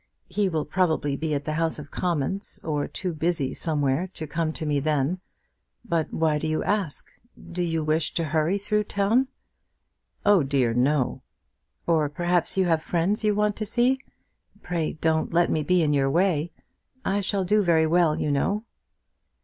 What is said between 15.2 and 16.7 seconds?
let me be in your way.